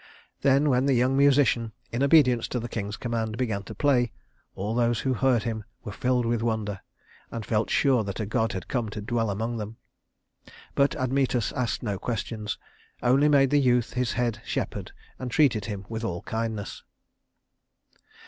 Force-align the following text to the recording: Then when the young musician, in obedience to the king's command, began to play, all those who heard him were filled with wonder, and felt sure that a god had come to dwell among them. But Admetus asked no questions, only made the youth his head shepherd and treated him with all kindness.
Then 0.41 0.67
when 0.71 0.87
the 0.87 0.95
young 0.95 1.15
musician, 1.15 1.73
in 1.91 2.01
obedience 2.01 2.47
to 2.47 2.59
the 2.59 2.67
king's 2.67 2.97
command, 2.97 3.37
began 3.37 3.61
to 3.65 3.75
play, 3.75 4.11
all 4.55 4.73
those 4.73 5.01
who 5.01 5.13
heard 5.13 5.43
him 5.43 5.63
were 5.83 5.91
filled 5.91 6.25
with 6.25 6.41
wonder, 6.41 6.81
and 7.29 7.45
felt 7.45 7.69
sure 7.69 8.03
that 8.05 8.19
a 8.19 8.25
god 8.25 8.53
had 8.53 8.67
come 8.67 8.89
to 8.89 8.99
dwell 9.01 9.29
among 9.29 9.57
them. 9.57 9.77
But 10.73 10.95
Admetus 10.95 11.51
asked 11.51 11.83
no 11.83 11.99
questions, 11.99 12.57
only 13.03 13.29
made 13.29 13.51
the 13.51 13.59
youth 13.61 13.93
his 13.93 14.13
head 14.13 14.41
shepherd 14.43 14.91
and 15.19 15.29
treated 15.29 15.65
him 15.65 15.85
with 15.87 16.03
all 16.03 16.23
kindness. 16.23 16.81